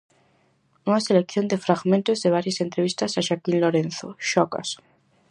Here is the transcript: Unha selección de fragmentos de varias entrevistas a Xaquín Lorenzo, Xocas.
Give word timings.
Unha 0.87 1.05
selección 1.07 1.45
de 1.51 1.61
fragmentos 1.65 2.21
de 2.23 2.33
varias 2.35 2.61
entrevistas 2.65 3.11
a 3.19 3.21
Xaquín 3.27 3.55
Lorenzo, 3.63 4.07
Xocas. 4.31 4.69